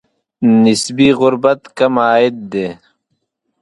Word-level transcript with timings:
نسبي 0.63 1.07
غربت 1.19 1.61
کم 1.77 1.93
عاید 2.05 2.35
دی. 2.51 2.67